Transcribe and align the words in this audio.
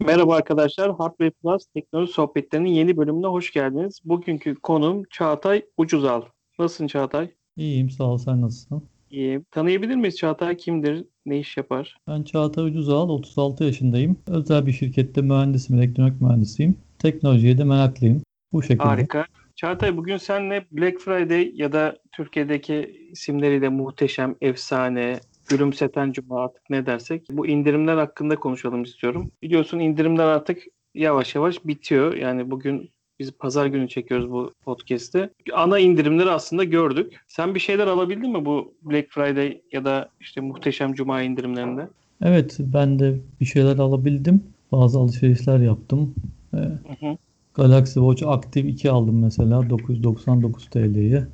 Merhaba 0.00 0.36
arkadaşlar, 0.36 0.96
Hardware 0.96 1.30
Plus 1.30 1.66
teknoloji 1.66 2.12
sohbetlerinin 2.12 2.68
yeni 2.68 2.96
bölümüne 2.96 3.26
hoş 3.26 3.52
geldiniz. 3.52 4.00
Bugünkü 4.04 4.54
konum 4.54 5.02
Çağatay 5.10 5.62
Ucuzal. 5.76 6.22
Nasılsın 6.58 6.86
Çağatay? 6.86 7.30
İyiyim 7.56 7.90
sağ 7.90 8.04
ol 8.04 8.18
sen 8.18 8.42
nasılsın? 8.42 8.82
İyi. 9.10 9.42
Tanıyabilir 9.50 9.96
miyiz 9.96 10.16
Çağatay 10.16 10.56
kimdir, 10.56 11.04
ne 11.26 11.38
iş 11.38 11.56
yapar? 11.56 11.96
Ben 12.08 12.22
Çağatay 12.22 12.64
Ucuzal 12.64 13.08
36 13.08 13.64
yaşındayım. 13.64 14.16
Özel 14.26 14.66
bir 14.66 14.72
şirkette 14.72 15.22
mühendisim, 15.22 15.78
elektronik 15.78 16.20
mühendisiyim. 16.20 16.76
Teknolojiye 16.98 17.58
de 17.58 17.64
meraklıyım. 17.64 18.22
Bu 18.52 18.62
şekilde. 18.62 18.82
Harika. 18.82 19.26
Çağatay 19.54 19.96
bugün 19.96 20.16
seninle 20.16 20.66
Black 20.72 21.00
Friday 21.00 21.52
ya 21.54 21.72
da 21.72 21.96
Türkiye'deki 22.12 23.08
isimleriyle 23.12 23.68
muhteşem, 23.68 24.36
efsane, 24.40 25.20
gülümseten 25.48 26.12
cuma 26.12 26.44
artık 26.44 26.70
ne 26.70 26.86
dersek 26.86 27.22
bu 27.30 27.46
indirimler 27.46 27.96
hakkında 27.96 28.36
konuşalım 28.36 28.82
istiyorum. 28.82 29.30
Biliyorsun 29.42 29.78
indirimler 29.78 30.24
artık 30.24 30.62
yavaş 30.94 31.34
yavaş 31.34 31.64
bitiyor. 31.64 32.14
Yani 32.14 32.50
bugün 32.50 32.90
biz 33.18 33.32
pazar 33.32 33.66
günü 33.66 33.88
çekiyoruz 33.88 34.30
bu 34.30 34.52
podcast'i. 34.64 35.30
Ana 35.54 35.78
indirimleri 35.78 36.30
aslında 36.30 36.64
gördük. 36.64 37.20
Sen 37.28 37.54
bir 37.54 37.60
şeyler 37.60 37.86
alabildin 37.86 38.32
mi 38.32 38.44
bu 38.44 38.74
Black 38.82 39.10
Friday 39.10 39.60
ya 39.72 39.84
da 39.84 40.08
işte 40.20 40.40
muhteşem 40.40 40.94
cuma 40.94 41.22
indirimlerinde? 41.22 41.88
Evet 42.22 42.56
ben 42.58 42.98
de 42.98 43.20
bir 43.40 43.44
şeyler 43.44 43.78
alabildim. 43.78 44.42
Bazı 44.72 44.98
alışverişler 44.98 45.58
yaptım. 45.58 46.14
Ee, 46.54 46.56
Hı 46.56 47.06
hı. 47.06 47.16
Galaxy 47.54 48.00
Watch 48.00 48.26
Active 48.26 48.68
2 48.68 48.90
aldım 48.90 49.22
mesela 49.22 49.70
999 49.70 50.66
TL'ye. 50.66 51.26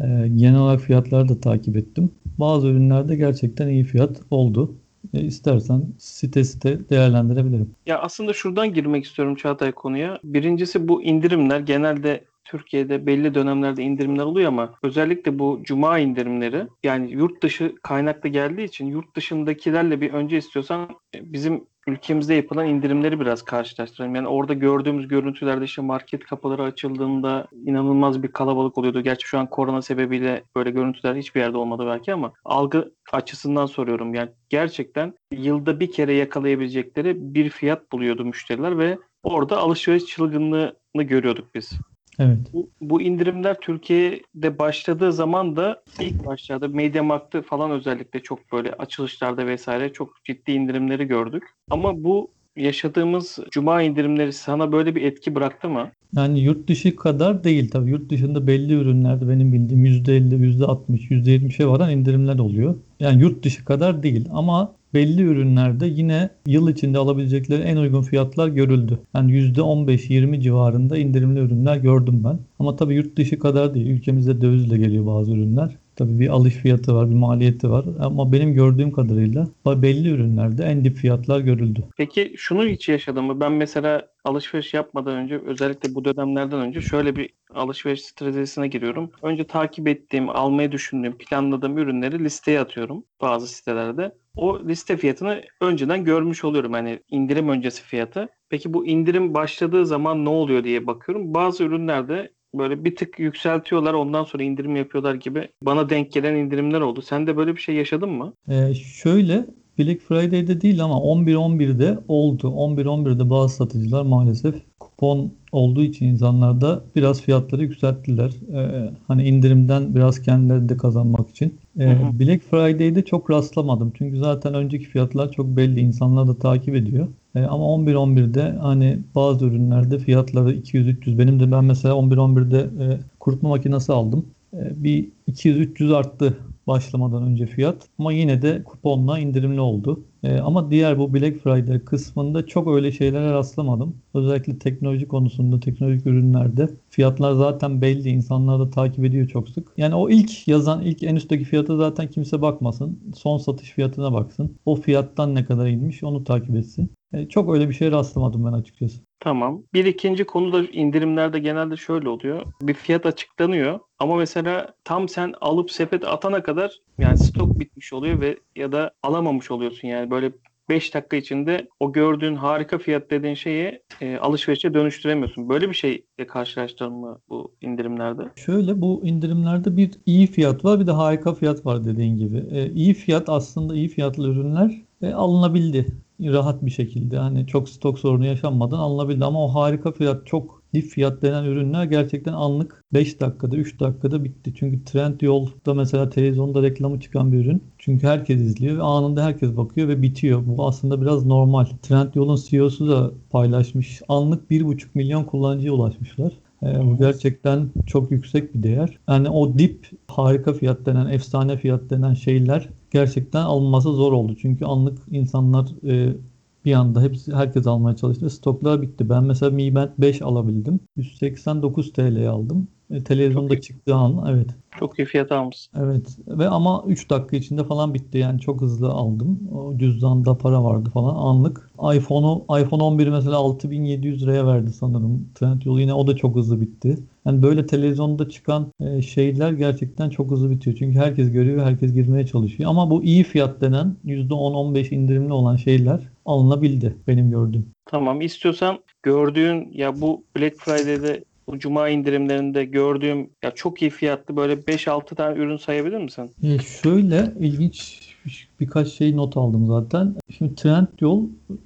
Ee, 0.00 0.28
genel 0.36 0.60
olarak 0.60 0.80
fiyatları 0.80 1.28
da 1.28 1.40
takip 1.40 1.76
ettim. 1.76 2.10
Bazı 2.38 2.66
ürünlerde 2.68 3.16
gerçekten 3.16 3.68
iyi 3.68 3.84
fiyat 3.84 4.20
oldu. 4.30 4.74
E, 5.14 5.20
istersen 5.20 5.82
site 5.98 6.44
site 6.44 6.78
değerlendirebilirim. 6.90 7.70
Ya 7.86 7.98
aslında 7.98 8.32
şuradan 8.32 8.74
girmek 8.74 9.04
istiyorum 9.04 9.34
Çağatay 9.34 9.72
konuya. 9.72 10.18
Birincisi 10.24 10.88
bu 10.88 11.02
indirimler 11.02 11.60
genelde 11.60 12.24
Türkiye'de 12.44 13.06
belli 13.06 13.34
dönemlerde 13.34 13.82
indirimler 13.82 14.24
oluyor 14.24 14.48
ama 14.48 14.74
özellikle 14.82 15.38
bu 15.38 15.60
cuma 15.62 15.98
indirimleri 15.98 16.66
yani 16.82 17.10
yurt 17.10 17.42
dışı 17.42 17.74
kaynaklı 17.82 18.28
geldiği 18.28 18.64
için 18.64 18.86
yurt 18.86 19.16
dışındakilerle 19.16 20.00
bir 20.00 20.12
önce 20.12 20.38
istiyorsan 20.38 20.88
e, 21.14 21.32
bizim 21.32 21.64
ülkemizde 21.86 22.34
yapılan 22.34 22.66
indirimleri 22.66 23.20
biraz 23.20 23.42
karşılaştıralım. 23.42 24.14
Yani 24.14 24.28
orada 24.28 24.54
gördüğümüz 24.54 25.08
görüntülerde 25.08 25.64
işte 25.64 25.82
market 25.82 26.24
kapıları 26.24 26.62
açıldığında 26.62 27.46
inanılmaz 27.66 28.22
bir 28.22 28.28
kalabalık 28.28 28.78
oluyordu. 28.78 29.00
Gerçi 29.00 29.26
şu 29.26 29.38
an 29.38 29.50
korona 29.50 29.82
sebebiyle 29.82 30.44
böyle 30.56 30.70
görüntüler 30.70 31.14
hiçbir 31.14 31.40
yerde 31.40 31.56
olmadı 31.56 31.86
belki 31.86 32.12
ama 32.12 32.32
algı 32.44 32.92
açısından 33.12 33.66
soruyorum. 33.66 34.14
Yani 34.14 34.30
gerçekten 34.48 35.14
yılda 35.32 35.80
bir 35.80 35.92
kere 35.92 36.12
yakalayabilecekleri 36.12 37.34
bir 37.34 37.50
fiyat 37.50 37.92
buluyordu 37.92 38.24
müşteriler 38.24 38.78
ve 38.78 38.98
orada 39.22 39.58
alışveriş 39.58 40.04
çılgınlığını 40.04 41.02
görüyorduk 41.02 41.54
biz. 41.54 41.72
Evet. 42.20 42.38
Bu, 42.52 42.70
bu 42.80 43.02
indirimler 43.02 43.60
Türkiye'de 43.60 44.58
başladığı 44.58 45.12
zaman 45.12 45.56
da 45.56 45.82
ilk 46.00 46.26
başlarda 46.26 46.68
MediaMarkt'ta 46.68 47.42
falan 47.42 47.70
özellikle 47.70 48.20
çok 48.22 48.52
böyle 48.52 48.72
açılışlarda 48.72 49.46
vesaire 49.46 49.92
çok 49.92 50.24
ciddi 50.24 50.52
indirimleri 50.52 51.04
gördük. 51.04 51.42
Ama 51.70 52.04
bu 52.04 52.30
yaşadığımız 52.56 53.38
cuma 53.50 53.82
indirimleri 53.82 54.32
sana 54.32 54.72
böyle 54.72 54.94
bir 54.94 55.02
etki 55.02 55.34
bıraktı 55.34 55.68
mı? 55.68 55.90
Yani 56.16 56.40
yurt 56.40 56.68
dışı 56.68 56.96
kadar 56.96 57.44
değil 57.44 57.70
tabii. 57.70 57.90
Yurt 57.90 58.10
dışında 58.10 58.46
belli 58.46 58.74
ürünlerde 58.74 59.28
benim 59.28 59.52
bildiğim 59.52 59.84
%50, 59.84 60.34
%60, 60.34 61.10
%70'e 61.10 61.66
varan 61.66 61.90
indirimler 61.90 62.38
oluyor. 62.38 62.74
Yani 63.00 63.22
yurt 63.22 63.44
dışı 63.44 63.64
kadar 63.64 64.02
değil 64.02 64.28
ama 64.32 64.72
belli 64.94 65.22
ürünlerde 65.22 65.86
yine 65.86 66.30
yıl 66.46 66.68
içinde 66.68 66.98
alabilecekleri 66.98 67.62
en 67.62 67.76
uygun 67.76 68.02
fiyatlar 68.02 68.48
görüldü. 68.48 68.98
Yani 69.14 69.32
%15-20 69.32 70.40
civarında 70.40 70.98
indirimli 70.98 71.40
ürünler 71.40 71.76
gördüm 71.76 72.24
ben. 72.24 72.38
Ama 72.58 72.76
tabii 72.76 72.94
yurt 72.94 73.16
dışı 73.16 73.38
kadar 73.38 73.74
değil. 73.74 73.86
Ülkemizde 73.86 74.40
dövizle 74.40 74.78
geliyor 74.78 75.06
bazı 75.06 75.32
ürünler. 75.32 75.76
Tabii 76.00 76.20
bir 76.20 76.28
alış 76.28 76.54
fiyatı 76.54 76.94
var, 76.94 77.10
bir 77.10 77.14
maliyeti 77.14 77.70
var. 77.70 77.84
Ama 77.98 78.32
benim 78.32 78.54
gördüğüm 78.54 78.92
kadarıyla 78.92 79.48
belli 79.66 80.08
ürünlerde 80.08 80.64
en 80.64 80.84
dip 80.84 80.96
fiyatlar 80.96 81.40
görüldü. 81.40 81.84
Peki 81.96 82.34
şunu 82.36 82.66
hiç 82.66 82.88
yaşadın 82.88 83.24
mı? 83.24 83.40
Ben 83.40 83.52
mesela 83.52 84.08
alışveriş 84.24 84.74
yapmadan 84.74 85.16
önce 85.16 85.40
özellikle 85.46 85.94
bu 85.94 86.04
dönemlerden 86.04 86.60
önce 86.60 86.80
şöyle 86.80 87.16
bir 87.16 87.30
alışveriş 87.54 88.04
stratejisine 88.04 88.68
giriyorum. 88.68 89.10
Önce 89.22 89.44
takip 89.44 89.88
ettiğim, 89.88 90.28
almayı 90.28 90.72
düşündüğüm, 90.72 91.18
planladığım 91.18 91.78
ürünleri 91.78 92.24
listeye 92.24 92.60
atıyorum 92.60 93.04
bazı 93.20 93.46
sitelerde. 93.46 94.12
O 94.36 94.60
liste 94.68 94.96
fiyatını 94.96 95.42
önceden 95.60 96.04
görmüş 96.04 96.44
oluyorum. 96.44 96.72
Hani 96.72 97.00
indirim 97.08 97.48
öncesi 97.48 97.82
fiyatı. 97.82 98.28
Peki 98.48 98.74
bu 98.74 98.86
indirim 98.86 99.34
başladığı 99.34 99.86
zaman 99.86 100.24
ne 100.24 100.28
oluyor 100.28 100.64
diye 100.64 100.86
bakıyorum. 100.86 101.34
Bazı 101.34 101.64
ürünlerde 101.64 102.30
böyle 102.54 102.84
bir 102.84 102.96
tık 102.96 103.18
yükseltiyorlar 103.18 103.94
ondan 103.94 104.24
sonra 104.24 104.42
indirim 104.42 104.76
yapıyorlar 104.76 105.14
gibi 105.14 105.48
bana 105.62 105.90
denk 105.90 106.12
gelen 106.12 106.34
indirimler 106.34 106.80
oldu. 106.80 107.02
Sen 107.02 107.26
de 107.26 107.36
böyle 107.36 107.56
bir 107.56 107.60
şey 107.60 107.74
yaşadın 107.74 108.10
mı? 108.10 108.32
Ee, 108.48 108.74
şöyle 108.74 109.46
Black 109.78 110.00
Friday'de 110.00 110.60
değil 110.60 110.84
ama 110.84 110.94
11-11'de 110.94 111.98
oldu. 112.08 112.48
11-11'de 112.48 113.30
bazı 113.30 113.56
satıcılar 113.56 114.02
maalesef 114.02 114.54
kupon 115.00 115.32
olduğu 115.52 115.82
için 115.82 116.06
insanlarda 116.06 116.82
biraz 116.96 117.20
fiyatları 117.20 117.62
yükselttiler. 117.62 118.32
Ee, 118.54 118.90
hani 119.08 119.28
indirimden 119.28 119.94
biraz 119.94 120.22
kendileri 120.22 120.68
de 120.68 120.76
kazanmak 120.76 121.30
için. 121.30 121.58
Ee, 121.78 121.84
Hı 121.84 121.90
hı. 121.90 122.20
Black 122.20 122.42
Friday'de 122.50 123.04
çok 123.04 123.30
rastlamadım. 123.30 123.92
Çünkü 123.98 124.18
zaten 124.18 124.54
önceki 124.54 124.84
fiyatlar 124.84 125.32
çok 125.32 125.46
belli. 125.46 125.80
İnsanlar 125.80 126.28
da 126.28 126.38
takip 126.38 126.74
ediyor. 126.74 127.06
Ee, 127.34 127.40
ama 127.40 127.64
11-11'de 127.64 128.56
hani 128.60 128.98
bazı 129.14 129.44
ürünlerde 129.46 129.98
fiyatları 129.98 130.54
200-300. 130.54 131.18
Benim 131.18 131.40
de 131.40 131.52
ben 131.52 131.64
mesela 131.64 131.94
11-11'de 131.94 132.58
e, 132.58 133.00
kurutma 133.20 133.48
makinesi 133.48 133.92
aldım. 133.92 134.26
E, 134.54 134.84
bir 134.84 135.08
200-300 135.28 135.94
arttı 135.94 136.36
başlamadan 136.66 137.22
önce 137.22 137.46
fiyat. 137.46 137.76
Ama 137.98 138.12
yine 138.12 138.42
de 138.42 138.62
kuponla 138.64 139.18
indirimli 139.18 139.60
oldu. 139.60 140.00
E, 140.22 140.38
ama 140.38 140.70
diğer 140.70 140.98
bu 140.98 141.14
Black 141.14 141.38
Friday 141.38 141.84
kısmında 141.84 142.46
çok 142.46 142.68
öyle 142.68 142.92
şeylere 142.92 143.32
rastlamadım. 143.32 143.96
Özellikle 144.14 144.58
teknoloji 144.58 145.08
konusunda, 145.08 145.60
teknolojik 145.60 146.06
ürünlerde 146.06 146.68
fiyatlar 146.90 147.32
zaten 147.32 147.82
belli. 147.82 148.08
İnsanlar 148.08 148.60
da 148.60 148.70
takip 148.70 149.04
ediyor 149.04 149.28
çok 149.28 149.48
sık. 149.48 149.72
Yani 149.76 149.94
o 149.94 150.10
ilk 150.10 150.48
yazan, 150.48 150.82
ilk 150.82 151.02
en 151.02 151.16
üstteki 151.16 151.44
fiyata 151.44 151.76
zaten 151.76 152.08
kimse 152.10 152.42
bakmasın. 152.42 153.12
Son 153.16 153.38
satış 153.38 153.70
fiyatına 153.70 154.12
baksın. 154.12 154.58
O 154.66 154.76
fiyattan 154.76 155.34
ne 155.34 155.44
kadar 155.44 155.66
inmiş 155.68 156.02
onu 156.02 156.24
takip 156.24 156.56
etsin. 156.56 156.90
E, 157.12 157.28
çok 157.28 157.54
öyle 157.54 157.68
bir 157.68 157.74
şeye 157.74 157.90
rastlamadım 157.90 158.44
ben 158.46 158.52
açıkçası. 158.52 159.00
Tamam. 159.20 159.62
Bir 159.74 159.84
ikinci 159.84 160.24
konu 160.24 160.52
da 160.52 160.62
indirimlerde 160.72 161.38
genelde 161.38 161.76
şöyle 161.76 162.08
oluyor. 162.08 162.42
Bir 162.62 162.74
fiyat 162.74 163.06
açıklanıyor 163.06 163.80
ama 163.98 164.16
mesela 164.16 164.74
tam 164.84 165.08
sen 165.08 165.34
alıp 165.40 165.70
sepete 165.70 166.06
atana 166.06 166.42
kadar 166.42 166.78
yani 166.98 167.18
stok 167.18 167.58
bitmiş 167.60 167.92
oluyor 167.92 168.20
ve 168.20 168.38
ya 168.56 168.72
da 168.72 168.90
alamamış 169.02 169.50
oluyorsun 169.50 169.88
yani 169.88 170.10
böyle 170.10 170.32
5 170.68 170.94
dakika 170.94 171.16
içinde 171.16 171.68
o 171.80 171.92
gördüğün 171.92 172.34
harika 172.34 172.78
fiyat 172.78 173.10
dediğin 173.10 173.34
şeyi 173.34 173.82
e, 174.00 174.16
alışverişe 174.16 174.74
dönüştüremiyorsun. 174.74 175.48
Böyle 175.48 175.68
bir 175.68 175.74
şeyle 175.74 176.26
karşılaştın 176.28 176.92
mı 176.92 177.18
bu 177.28 177.52
indirimlerde? 177.60 178.22
Şöyle 178.36 178.80
bu 178.80 179.00
indirimlerde 179.04 179.76
bir 179.76 179.90
iyi 180.06 180.26
fiyat 180.26 180.64
var 180.64 180.80
bir 180.80 180.86
de 180.86 180.92
harika 180.92 181.34
fiyat 181.34 181.66
var 181.66 181.84
dediğin 181.84 182.16
gibi. 182.16 182.44
E, 182.50 182.70
iyi 182.70 182.94
fiyat 182.94 183.28
aslında 183.28 183.74
iyi 183.74 183.88
fiyatlı 183.88 184.28
ürünler 184.28 184.82
e, 185.02 185.12
alınabildi 185.12 185.86
rahat 186.22 186.66
bir 186.66 186.70
şekilde. 186.70 187.18
Hani 187.18 187.46
çok 187.46 187.68
stok 187.68 187.98
sorunu 187.98 188.26
yaşanmadan 188.26 188.78
alınabildi 188.78 189.24
ama 189.24 189.44
o 189.44 189.48
harika 189.48 189.92
fiyat 189.92 190.26
çok 190.26 190.62
dip 190.74 190.84
fiyat 190.84 191.22
denen 191.22 191.44
ürünler 191.44 191.84
gerçekten 191.84 192.32
anlık 192.32 192.84
5 192.92 193.20
dakikada 193.20 193.56
3 193.56 193.80
dakikada 193.80 194.24
bitti. 194.24 194.52
Çünkü 194.56 194.84
Trendyol'da 194.84 195.74
mesela 195.74 196.10
televizyonda 196.10 196.62
reklamı 196.62 197.00
çıkan 197.00 197.32
bir 197.32 197.38
ürün. 197.38 197.62
Çünkü 197.78 198.06
herkes 198.06 198.40
izliyor 198.40 198.76
ve 198.76 198.82
anında 198.82 199.24
herkes 199.24 199.56
bakıyor 199.56 199.88
ve 199.88 200.02
bitiyor. 200.02 200.42
Bu 200.46 200.66
aslında 200.68 201.00
biraz 201.00 201.26
normal. 201.26 201.66
Trendyol'un 201.82 202.38
CEO'su 202.48 202.88
da 202.88 203.10
paylaşmış. 203.30 204.02
Anlık 204.08 204.50
1,5 204.50 204.86
milyon 204.94 205.24
kullanıcıya 205.24 205.72
ulaşmışlar. 205.72 206.32
Bu 206.62 206.98
gerçekten 206.98 207.70
çok 207.86 208.10
yüksek 208.10 208.54
bir 208.54 208.62
değer. 208.62 208.98
Yani 209.08 209.30
o 209.30 209.58
dip 209.58 209.90
harika 210.08 210.52
fiyat 210.52 210.86
denen, 210.86 211.06
efsane 211.06 211.56
fiyat 211.56 211.90
denen 211.90 212.14
şeyler 212.14 212.68
gerçekten 212.90 213.42
alınması 213.42 213.92
zor 213.92 214.12
oldu. 214.12 214.36
Çünkü 214.42 214.64
anlık 214.64 214.98
insanlar 215.10 215.68
e, 215.84 216.16
bir 216.64 216.72
anda 216.72 217.02
hepsi 217.02 217.34
herkes 217.34 217.66
almaya 217.66 217.96
çalıştı 217.96 218.30
stoklar 218.30 218.82
bitti. 218.82 219.08
Ben 219.08 219.24
mesela 219.24 219.50
Mi 219.50 219.74
Band 219.74 219.88
5 219.98 220.22
alabildim. 220.22 220.80
189 220.96 221.92
TL'ye 221.92 222.28
aldım. 222.28 222.68
E, 222.90 223.04
televizyonda 223.04 223.54
Çok 223.54 223.62
çıktığı 223.62 223.94
an 223.94 224.24
evet. 224.28 224.46
Çok 224.78 224.98
iyi 224.98 225.04
fiyata 225.04 225.38
almışsın. 225.38 225.80
Evet 225.84 226.18
ve 226.28 226.48
ama 226.48 226.84
3 226.86 227.10
dakika 227.10 227.36
içinde 227.36 227.64
falan 227.64 227.94
bitti 227.94 228.18
yani 228.18 228.40
çok 228.40 228.60
hızlı 228.60 228.88
aldım. 228.88 229.40
O 229.54 229.78
cüzdanda 229.78 230.38
para 230.38 230.64
vardı 230.64 230.90
falan 230.90 231.14
anlık. 231.14 231.70
iPhone'u 231.94 232.60
iPhone 232.60 232.82
11 232.82 233.08
mesela 233.08 233.36
6700 233.36 234.22
liraya 234.22 234.46
verdi 234.46 234.72
sanırım. 234.72 235.28
Trendyol 235.34 235.80
yine 235.80 235.94
o 235.94 236.06
da 236.06 236.16
çok 236.16 236.36
hızlı 236.36 236.60
bitti. 236.60 236.98
Yani 237.26 237.42
böyle 237.42 237.66
televizyonda 237.66 238.28
çıkan 238.28 238.66
e, 238.80 239.02
şeyler 239.02 239.52
gerçekten 239.52 240.10
çok 240.10 240.30
hızlı 240.30 240.50
bitiyor. 240.50 240.76
Çünkü 240.76 240.98
herkes 240.98 241.32
görüyor 241.32 241.66
herkes 241.66 241.92
girmeye 241.92 242.26
çalışıyor. 242.26 242.70
Ama 242.70 242.90
bu 242.90 243.04
iyi 243.04 243.24
fiyat 243.24 243.60
denen 243.60 243.96
%10-15 244.06 244.94
indirimli 244.94 245.32
olan 245.32 245.56
şeyler 245.56 246.00
alınabildi 246.26 246.96
benim 247.08 247.30
gördüğüm. 247.30 247.66
Tamam. 247.86 248.20
İstiyorsan 248.20 248.78
gördüğün 249.02 249.68
ya 249.72 250.00
bu 250.00 250.24
Black 250.36 250.56
Friday'de 250.56 251.24
bu 251.48 251.58
cuma 251.58 251.88
indirimlerinde 251.88 252.64
gördüğüm 252.64 253.30
ya 253.42 253.50
çok 253.50 253.82
iyi 253.82 253.90
fiyatlı 253.90 254.36
böyle 254.36 254.52
5-6 254.66 255.14
tane 255.14 255.38
ürün 255.38 255.56
sayabilir 255.56 255.98
misin? 255.98 256.30
E, 256.42 256.58
şöyle 256.58 257.34
ilginç 257.40 258.00
bir- 258.26 258.48
birkaç 258.60 258.88
şey 258.88 259.16
not 259.16 259.36
aldım 259.36 259.66
zaten. 259.66 260.14
Şimdi 260.38 260.54
Trendyol 260.54 261.24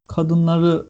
kadınları 0.09 0.87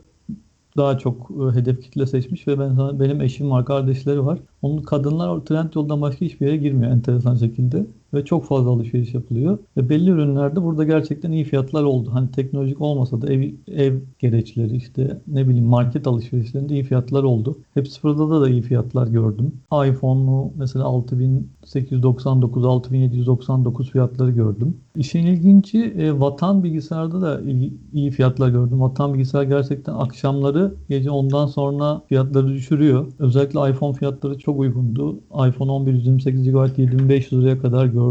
daha 0.77 0.99
çok 0.99 1.31
e, 1.31 1.57
hedef 1.59 1.83
kitle 1.83 2.07
seçmiş 2.07 2.49
ve 2.49 2.59
ben 2.59 2.75
sana, 2.75 3.01
benim 3.01 3.21
eşim 3.21 3.51
var, 3.51 3.65
kardeşleri 3.65 4.27
var. 4.27 4.39
Onun 4.63 4.83
kadınlar 4.83 5.29
o 5.29 5.45
Trendyol'dan 5.45 6.01
başka 6.03 6.21
hiçbir 6.27 6.47
yere 6.47 6.57
girmiyor 6.57 6.93
enteresan 6.93 7.35
şekilde 7.35 7.87
ve 8.14 8.25
çok 8.25 8.44
fazla 8.44 8.70
alışveriş 8.70 9.14
yapılıyor. 9.14 9.58
Ve 9.76 9.88
belli 9.88 10.11
ürünlerde 10.11 10.62
burada 10.62 10.84
gerçekten 10.84 11.32
iyi 11.32 11.44
fiyatlar 11.44 11.82
oldu. 11.82 12.11
Hani 12.12 12.31
teknolojik 12.31 12.81
olmasa 12.81 13.22
da 13.22 13.32
ev, 13.32 13.50
ev 13.69 13.99
gereçleri 14.19 14.76
işte 14.76 15.19
ne 15.26 15.49
bileyim 15.49 15.66
market 15.66 16.06
alışverişlerinde 16.06 16.75
iyi 16.75 16.82
fiyatlar 16.82 17.22
oldu. 17.22 17.58
Hep 17.75 17.88
sıfırda 17.88 18.40
da, 18.40 18.49
iyi 18.49 18.62
fiyatlar 18.62 19.06
gördüm. 19.06 19.52
iPhone'u 19.72 20.52
mesela 20.56 20.84
6899, 20.84 22.64
6799 22.64 23.90
fiyatları 23.90 24.31
gördüm. 24.31 24.76
İşin 24.96 25.26
ilginci 25.26 25.78
e, 25.78 26.20
Vatan 26.20 26.64
bilgisayarda 26.64 27.20
da 27.20 27.40
iyi, 27.40 27.72
iyi 27.93 28.11
fiyatlar 28.11 28.49
gördüm. 28.49 28.81
Vatan 28.81 29.14
bilgisayar 29.14 29.43
gerçekten 29.43 29.94
akşamları 29.94 30.75
gece 30.88 31.11
ondan 31.11 31.46
sonra 31.46 32.02
fiyatları 32.08 32.49
düşürüyor. 32.49 33.06
Özellikle 33.19 33.70
iPhone 33.70 33.94
fiyatları 33.94 34.38
çok 34.38 34.58
uygundu. 34.58 35.19
iPhone 35.49 35.70
11 35.70 35.93
128 35.93 36.44
GB 36.44 36.78
7500 36.78 37.43
liraya 37.43 37.58
kadar 37.58 37.87
gördüm. 37.87 38.04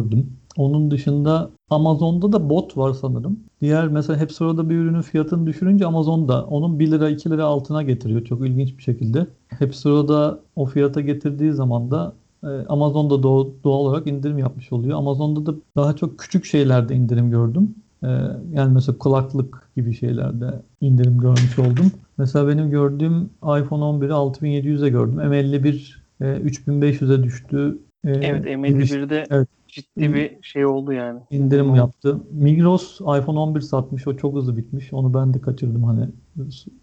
Onun 0.58 0.92
dışında 0.92 1.50
Amazon'da 1.70 2.32
da 2.32 2.50
bot 2.50 2.78
var 2.78 2.94
sanırım. 2.94 3.40
Diğer 3.62 3.88
mesela 3.88 4.20
hep 4.20 4.32
sırada 4.32 4.70
bir 4.70 4.76
ürünün 4.76 5.02
fiyatını 5.02 5.48
düşürünce 5.48 5.86
Amazon'da 5.86 6.46
onun 6.46 6.80
1 6.80 6.92
lira 6.92 7.10
2 7.10 7.30
lira 7.30 7.44
altına 7.46 7.84
getiriyor 7.84 8.26
çok 8.26 8.48
ilginç 8.48 8.78
bir 8.78 8.84
şekilde. 8.84 9.28
Hep 9.48 9.76
sırada 9.76 10.40
o 10.56 10.66
fiyata 10.66 11.02
getirdiği 11.02 11.52
zaman 11.54 11.92
da 11.92 12.14
e, 12.44 12.48
Amazon'da 12.48 13.24
doğal, 13.24 13.48
olarak 13.64 14.08
indirim 14.08 14.38
yapmış 14.38 14.72
oluyor. 14.74 14.98
Amazon'da 14.98 15.46
da 15.46 15.56
daha 15.76 15.96
çok 15.96 16.20
küçük 16.20 16.46
şeylerde 16.46 16.96
indirim 16.96 17.32
gördüm. 17.32 17.76
E, 18.04 18.08
Yani 18.54 18.74
mesela 18.74 18.98
kulaklık 18.98 19.70
gibi 19.76 19.94
şeylerde 19.94 20.62
indirim 20.82 21.18
görmüş 21.18 21.60
oldum. 21.60 21.92
Mesela 22.18 22.48
benim 22.48 22.70
gördüğüm 22.70 23.30
iPhone 23.44 23.84
11'i 23.84 24.12
6700'e 24.12 24.90
gördüm. 24.90 25.20
M51 25.20 26.04
e, 26.22 26.26
3500'e 26.26 27.24
düştü. 27.24 27.78
E, 28.06 28.10
Evet 28.12 28.44
gibi 28.44 28.54
M51'de 28.54 29.28
Evet. 29.30 29.48
Ciddi 29.74 30.14
bir 30.14 30.38
şey 30.42 30.66
oldu 30.66 30.94
yani. 30.94 31.20
indirim 31.32 31.76
yaptı. 31.76 32.18
Migros 32.32 32.96
iPhone 33.02 33.40
11 33.40 33.62
satmış. 33.62 34.08
O 34.08 34.18
çok 34.18 34.36
hızlı 34.36 34.58
bitmiş. 34.58 34.94
Onu 34.94 35.14
ben 35.14 35.34
de 35.34 35.42
kaçırdım 35.42 35.84
hani 35.84 36.10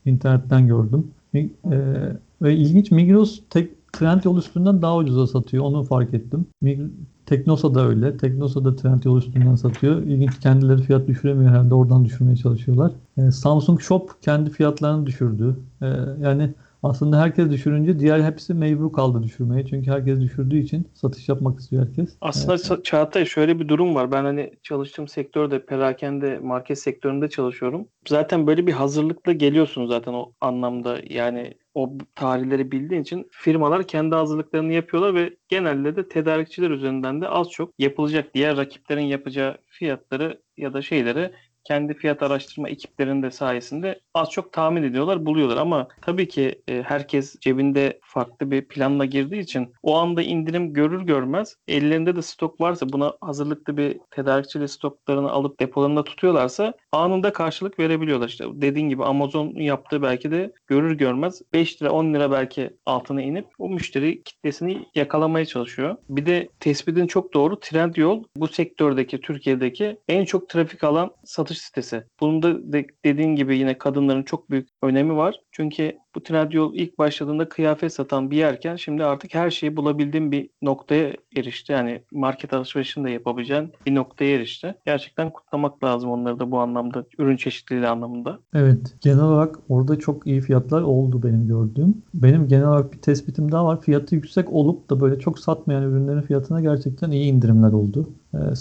internetten 0.06 0.66
gördüm. 0.66 1.06
E, 1.34 1.48
ve 2.42 2.54
ilginç 2.56 2.90
Migros 2.90 3.40
tek 3.50 3.70
Trendyol 3.92 4.38
üstünden 4.38 4.82
daha 4.82 4.96
ucuza 4.96 5.26
satıyor. 5.26 5.64
Onu 5.64 5.82
fark 5.82 6.14
ettim. 6.14 6.46
Mig- 6.62 6.88
Teknosa 7.26 7.74
da 7.74 7.86
öyle. 7.86 8.16
Teknosa 8.16 8.64
da 8.64 8.76
Trendyol 8.76 9.18
üstünden 9.18 9.54
satıyor. 9.54 10.02
İlginç 10.02 10.40
kendileri 10.40 10.82
fiyat 10.82 11.08
düşüremiyor 11.08 11.50
herhalde. 11.50 11.74
Oradan 11.74 12.04
düşürmeye 12.04 12.36
çalışıyorlar. 12.36 12.92
E, 13.16 13.30
Samsung 13.30 13.80
Shop 13.80 14.22
kendi 14.22 14.50
fiyatlarını 14.50 15.06
düşürdü. 15.06 15.56
E, 15.82 15.86
yani 16.22 16.50
aslında 16.82 17.20
herkes 17.20 17.50
düşürünce 17.50 17.98
diğer 17.98 18.20
hepsi 18.22 18.54
mecbur 18.54 18.92
kaldı 18.92 19.22
düşürmeye. 19.22 19.66
Çünkü 19.66 19.90
herkes 19.90 20.20
düşürdüğü 20.20 20.58
için 20.58 20.88
satış 20.94 21.28
yapmak 21.28 21.60
istiyor 21.60 21.86
herkes. 21.86 22.16
Aslında 22.20 22.54
Ça- 22.54 22.82
Çağatay 22.82 23.24
şöyle 23.26 23.60
bir 23.60 23.68
durum 23.68 23.94
var. 23.94 24.12
Ben 24.12 24.24
hani 24.24 24.52
çalıştığım 24.62 25.08
sektörde 25.08 25.66
perakende 25.66 26.38
market 26.38 26.78
sektöründe 26.78 27.28
çalışıyorum. 27.28 27.88
Zaten 28.08 28.46
böyle 28.46 28.66
bir 28.66 28.72
hazırlıkla 28.72 29.32
geliyorsun 29.32 29.86
zaten 29.86 30.12
o 30.12 30.32
anlamda. 30.40 30.98
Yani 31.10 31.54
o 31.74 31.98
tarihleri 32.14 32.72
bildiğin 32.72 33.02
için 33.02 33.28
firmalar 33.32 33.86
kendi 33.86 34.14
hazırlıklarını 34.14 34.72
yapıyorlar 34.72 35.14
ve 35.14 35.36
genelde 35.48 35.96
de 35.96 36.08
tedarikçiler 36.08 36.70
üzerinden 36.70 37.20
de 37.20 37.28
az 37.28 37.50
çok 37.50 37.70
yapılacak 37.78 38.34
diğer 38.34 38.56
rakiplerin 38.56 39.04
yapacağı 39.04 39.56
fiyatları 39.66 40.42
ya 40.56 40.72
da 40.74 40.82
şeyleri 40.82 41.32
kendi 41.64 41.94
fiyat 41.94 42.22
araştırma 42.22 42.68
ekiplerinde 42.68 43.30
sayesinde 43.30 44.00
az 44.14 44.30
çok 44.30 44.52
tahmin 44.52 44.82
ediyorlar, 44.82 45.26
buluyorlar 45.26 45.56
ama 45.56 45.88
tabii 46.02 46.28
ki 46.28 46.62
e, 46.68 46.82
herkes 46.82 47.40
cebinde 47.40 48.00
farklı 48.02 48.50
bir 48.50 48.68
planla 48.68 49.04
girdiği 49.04 49.40
için 49.40 49.72
o 49.82 49.96
anda 49.96 50.22
indirim 50.22 50.72
görür 50.72 51.02
görmez 51.02 51.56
ellerinde 51.68 52.16
de 52.16 52.22
stok 52.22 52.60
varsa 52.60 52.92
buna 52.92 53.12
hazırlıklı 53.20 53.76
bir 53.76 53.98
tedarikçiyle 54.10 54.68
stoklarını 54.68 55.30
alıp 55.30 55.60
depolarında 55.60 56.04
tutuyorlarsa 56.04 56.72
anında 56.92 57.32
karşılık 57.32 57.78
verebiliyorlar. 57.78 58.28
İşte 58.28 58.44
dediğin 58.52 58.88
gibi 58.88 59.04
Amazon 59.04 59.54
yaptığı 59.54 60.02
belki 60.02 60.30
de 60.30 60.52
görür 60.66 60.92
görmez 60.92 61.42
5 61.52 61.82
lira 61.82 61.90
10 61.90 62.14
lira 62.14 62.30
belki 62.30 62.70
altına 62.86 63.22
inip 63.22 63.46
o 63.58 63.68
müşteri 63.68 64.22
kitlesini 64.22 64.86
yakalamaya 64.94 65.46
çalışıyor. 65.46 65.96
Bir 66.08 66.26
de 66.26 66.48
tespitin 66.60 67.06
çok 67.06 67.34
doğru 67.34 67.60
Trendyol 67.60 68.24
bu 68.36 68.48
sektördeki 68.48 69.20
Türkiye'deki 69.20 69.98
en 70.08 70.24
çok 70.24 70.48
trafik 70.48 70.84
alan 70.84 71.10
satış 71.24 71.49
sitesi. 71.54 72.02
Bunun 72.20 72.42
da 72.42 72.72
de- 72.72 72.86
dediğin 73.04 73.36
gibi 73.36 73.58
yine 73.58 73.78
kadınların 73.78 74.22
çok 74.22 74.50
büyük 74.50 74.68
önemi 74.82 75.16
var. 75.16 75.40
Çünkü 75.52 75.96
bu 76.14 76.22
Trendyol 76.22 76.74
ilk 76.74 76.98
başladığında 76.98 77.48
kıyafet 77.48 77.92
satan 77.92 78.30
bir 78.30 78.36
yerken 78.36 78.76
şimdi 78.76 79.04
artık 79.04 79.34
her 79.34 79.50
şeyi 79.50 79.76
bulabildiğin 79.76 80.32
bir 80.32 80.50
noktaya 80.62 81.12
erişti. 81.36 81.72
Yani 81.72 82.02
market 82.12 82.52
alışverişini 82.52 83.06
de 83.06 83.10
yapabileceğin 83.10 83.72
bir 83.86 83.94
noktaya 83.94 84.36
erişti. 84.36 84.74
Gerçekten 84.86 85.30
kutlamak 85.30 85.84
lazım 85.84 86.10
onları 86.10 86.38
da 86.38 86.50
bu 86.50 86.58
anlamda, 86.58 87.04
ürün 87.18 87.36
çeşitliliği 87.36 87.88
anlamında. 87.88 88.38
Evet, 88.54 88.94
genel 89.00 89.22
olarak 89.22 89.56
orada 89.68 89.98
çok 89.98 90.26
iyi 90.26 90.40
fiyatlar 90.40 90.82
oldu 90.82 91.22
benim 91.22 91.46
gördüğüm. 91.48 92.02
Benim 92.14 92.48
genel 92.48 92.68
olarak 92.68 92.92
bir 92.92 92.98
tespitim 92.98 93.52
daha 93.52 93.64
var. 93.64 93.80
Fiyatı 93.80 94.14
yüksek 94.14 94.52
olup 94.52 94.90
da 94.90 95.00
böyle 95.00 95.18
çok 95.18 95.38
satmayan 95.38 95.82
ürünlerin 95.82 96.22
fiyatına 96.22 96.60
gerçekten 96.60 97.10
iyi 97.10 97.32
indirimler 97.32 97.72
oldu. 97.72 98.10
Ee, 98.34 98.54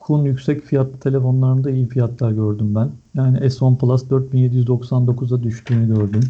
Samsung'un 0.00 0.24
yüksek 0.24 0.62
fiyatlı 0.62 0.98
telefonlarında 0.98 1.70
iyi 1.70 1.88
fiyatlar 1.88 2.32
gördüm 2.32 2.74
ben. 2.74 2.90
Yani 3.14 3.38
S10 3.38 3.78
Plus 3.78 4.02
4799'a 4.02 5.42
düştüğünü 5.42 5.86
gördüm. 5.86 6.20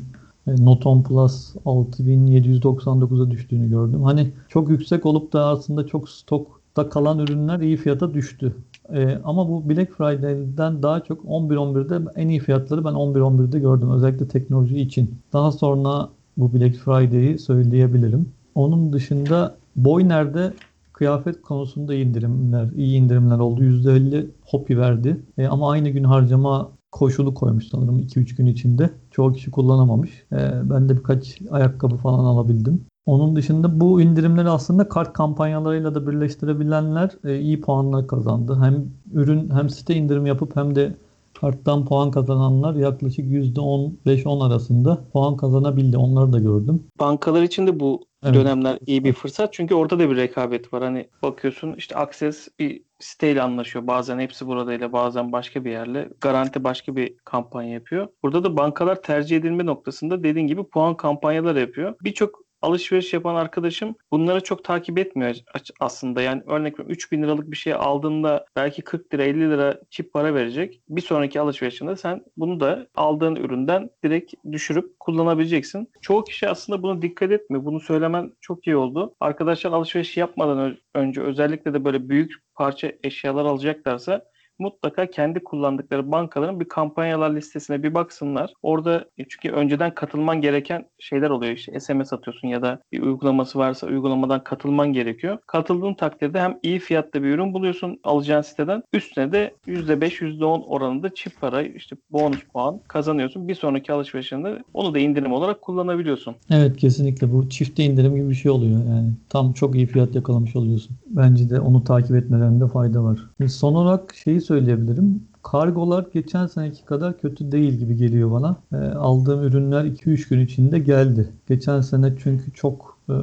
E, 0.46 0.64
Note 0.64 0.88
10 0.88 1.02
Plus 1.02 1.56
6799'a 1.56 3.30
düştüğünü 3.30 3.70
gördüm. 3.70 4.02
Hani 4.02 4.30
çok 4.48 4.70
yüksek 4.70 5.06
olup 5.06 5.32
da 5.32 5.46
aslında 5.46 5.86
çok 5.86 6.08
stokta 6.08 6.88
kalan 6.88 7.18
ürünler 7.18 7.60
iyi 7.60 7.76
fiyata 7.76 8.14
düştü. 8.14 8.54
Ee, 8.94 9.18
ama 9.24 9.48
bu 9.48 9.68
Black 9.68 9.92
Friday'den 9.92 10.82
daha 10.82 11.00
çok 11.00 11.24
11-11'de 11.24 12.10
en 12.16 12.28
iyi 12.28 12.40
fiyatları 12.40 12.84
ben 12.84 12.92
11-11'de 12.92 13.58
gördüm. 13.58 13.90
Özellikle 13.90 14.28
teknoloji 14.28 14.80
için. 14.80 15.14
Daha 15.32 15.52
sonra 15.52 16.08
bu 16.36 16.52
Black 16.52 16.76
Friday'i 16.76 17.38
söyleyebilirim. 17.38 18.28
Onun 18.54 18.92
dışında 18.92 19.56
Boyner'de 19.76 20.52
kıyafet 21.00 21.42
konusunda 21.42 21.94
iyi 21.94 22.04
indirimler, 22.04 22.68
iyi 22.76 22.98
indirimler 22.98 23.38
oldu. 23.38 23.64
%50 23.64 24.26
hopi 24.46 24.78
verdi. 24.78 25.20
Ee, 25.38 25.46
ama 25.46 25.70
aynı 25.70 25.88
gün 25.88 26.04
harcama 26.04 26.70
koşulu 26.92 27.34
koymuş 27.34 27.68
sanırım 27.68 27.98
2-3 27.98 28.36
gün 28.36 28.46
içinde. 28.46 28.90
Çoğu 29.10 29.32
kişi 29.32 29.50
kullanamamış. 29.50 30.10
Ee, 30.32 30.36
ben 30.62 30.88
de 30.88 30.96
birkaç 30.96 31.38
ayakkabı 31.50 31.96
falan 31.96 32.24
alabildim. 32.24 32.84
Onun 33.06 33.36
dışında 33.36 33.80
bu 33.80 34.00
indirimleri 34.00 34.48
aslında 34.48 34.88
kart 34.88 35.12
kampanyalarıyla 35.12 35.94
da 35.94 36.06
birleştirebilenler 36.06 37.10
e, 37.24 37.40
iyi 37.40 37.60
puanlar 37.60 38.06
kazandı. 38.06 38.58
Hem 38.62 38.84
ürün 39.12 39.50
hem 39.50 39.70
site 39.70 39.94
indirim 39.94 40.26
yapıp 40.26 40.56
hem 40.56 40.74
de 40.74 40.94
karttan 41.40 41.84
puan 41.84 42.10
kazananlar 42.10 42.74
yaklaşık 42.74 43.26
%10-5-10 43.26 44.46
arasında 44.46 44.98
puan 45.12 45.36
kazanabildi. 45.36 45.96
Onları 45.96 46.32
da 46.32 46.38
gördüm. 46.38 46.82
Bankalar 47.00 47.42
için 47.42 47.66
de 47.66 47.80
bu 47.80 48.09
Evet. 48.24 48.34
dönemler 48.34 48.78
iyi 48.86 49.04
bir 49.04 49.12
fırsat. 49.12 49.52
Çünkü 49.52 49.74
orada 49.74 49.98
da 49.98 50.10
bir 50.10 50.16
rekabet 50.16 50.72
var. 50.72 50.82
Hani 50.82 51.08
bakıyorsun 51.22 51.74
işte 51.74 51.96
Access 51.96 52.48
bir 52.58 52.82
siteyle 52.98 53.42
anlaşıyor. 53.42 53.86
Bazen 53.86 54.18
hepsi 54.18 54.46
buradayla 54.46 54.92
bazen 54.92 55.32
başka 55.32 55.64
bir 55.64 55.70
yerle. 55.70 56.08
Garanti 56.20 56.64
başka 56.64 56.96
bir 56.96 57.16
kampanya 57.24 57.72
yapıyor. 57.72 58.08
Burada 58.22 58.44
da 58.44 58.56
bankalar 58.56 59.02
tercih 59.02 59.36
edilme 59.36 59.66
noktasında 59.66 60.22
dediğin 60.24 60.46
gibi 60.46 60.64
puan 60.64 60.96
kampanyaları 60.96 61.60
yapıyor. 61.60 61.94
Birçok 62.02 62.49
alışveriş 62.62 63.12
yapan 63.12 63.34
arkadaşım 63.34 63.94
bunları 64.10 64.40
çok 64.40 64.64
takip 64.64 64.98
etmiyor 64.98 65.36
aslında. 65.80 66.22
Yani 66.22 66.42
örnek 66.46 66.72
veriyorum 66.72 66.92
3000 66.92 67.22
liralık 67.22 67.50
bir 67.50 67.56
şey 67.56 67.74
aldığında 67.74 68.46
belki 68.56 68.82
40 68.82 69.14
lira 69.14 69.24
50 69.24 69.50
lira 69.50 69.80
çip 69.90 70.12
para 70.12 70.34
verecek. 70.34 70.80
Bir 70.88 71.00
sonraki 71.00 71.40
alışverişinde 71.40 71.96
sen 71.96 72.24
bunu 72.36 72.60
da 72.60 72.86
aldığın 72.94 73.36
üründen 73.36 73.90
direkt 74.04 74.34
düşürüp 74.52 75.00
kullanabileceksin. 75.00 75.88
Çoğu 76.00 76.24
kişi 76.24 76.48
aslında 76.48 76.82
bunu 76.82 77.02
dikkat 77.02 77.32
etmiyor. 77.32 77.64
Bunu 77.64 77.80
söylemen 77.80 78.32
çok 78.40 78.66
iyi 78.66 78.76
oldu. 78.76 79.14
Arkadaşlar 79.20 79.72
alışveriş 79.72 80.16
yapmadan 80.16 80.76
önce 80.94 81.20
özellikle 81.20 81.74
de 81.74 81.84
böyle 81.84 82.08
büyük 82.08 82.32
parça 82.54 82.92
eşyalar 83.04 83.44
alacaklarsa 83.44 84.29
mutlaka 84.60 85.06
kendi 85.06 85.44
kullandıkları 85.44 86.12
bankaların 86.12 86.60
bir 86.60 86.68
kampanyalar 86.68 87.34
listesine 87.34 87.82
bir 87.82 87.94
baksınlar. 87.94 88.52
Orada 88.62 89.04
e, 89.18 89.24
çünkü 89.28 89.50
önceden 89.50 89.94
katılman 89.94 90.40
gereken 90.40 90.86
şeyler 90.98 91.30
oluyor. 91.30 91.52
İşte 91.52 91.80
SMS 91.80 92.12
atıyorsun 92.12 92.48
ya 92.48 92.62
da 92.62 92.80
bir 92.92 93.02
uygulaması 93.02 93.58
varsa 93.58 93.86
uygulamadan 93.86 94.44
katılman 94.44 94.92
gerekiyor. 94.92 95.38
Katıldığın 95.46 95.94
takdirde 95.94 96.40
hem 96.40 96.58
iyi 96.62 96.78
fiyatta 96.78 97.22
bir 97.22 97.28
ürün 97.28 97.54
buluyorsun 97.54 98.00
alacağın 98.04 98.42
siteden. 98.42 98.82
Üstüne 98.92 99.32
de 99.32 99.54
%5, 99.66 100.20
%10 100.20 100.64
oranında 100.64 101.14
çip 101.14 101.40
para, 101.40 101.62
işte 101.62 101.96
bonus 102.10 102.40
puan 102.52 102.80
kazanıyorsun. 102.88 103.48
Bir 103.48 103.54
sonraki 103.54 103.92
alışverişinde 103.92 104.62
onu 104.74 104.94
da 104.94 104.98
indirim 104.98 105.32
olarak 105.32 105.62
kullanabiliyorsun. 105.62 106.34
Evet 106.50 106.76
kesinlikle 106.76 107.32
bu 107.32 107.48
çifte 107.48 107.84
indirim 107.84 108.16
gibi 108.16 108.28
bir 108.28 108.34
şey 108.34 108.50
oluyor 108.50 108.80
yani. 108.88 109.12
Tam 109.28 109.52
çok 109.52 109.74
iyi 109.74 109.86
fiyat 109.86 110.14
yakalamış 110.14 110.56
oluyorsun. 110.56 110.96
Bence 111.06 111.50
de 111.50 111.60
onu 111.60 111.84
takip 111.84 112.16
etmelerinde 112.16 112.66
fayda 112.66 113.04
var. 113.04 113.18
Son 113.48 113.74
olarak 113.74 114.14
şeyi 114.14 114.40
söyleyebilirim. 114.50 115.22
Kargolar 115.42 116.04
geçen 116.14 116.46
seneki 116.46 116.84
kadar 116.84 117.18
kötü 117.18 117.52
değil 117.52 117.72
gibi 117.72 117.96
geliyor 117.96 118.30
bana. 118.30 118.56
E, 118.72 118.76
aldığım 118.76 119.42
ürünler 119.42 119.84
2-3 119.84 120.28
gün 120.28 120.40
içinde 120.40 120.78
geldi. 120.78 121.28
Geçen 121.48 121.80
sene 121.80 122.12
çünkü 122.22 122.52
çok 122.52 122.98
e, 123.08 123.14